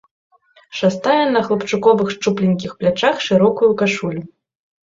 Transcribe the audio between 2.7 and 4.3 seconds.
плячах шырокую кашулю.